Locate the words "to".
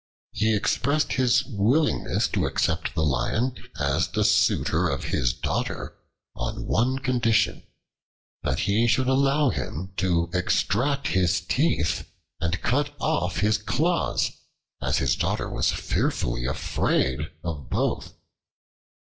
2.29-2.47, 9.97-10.31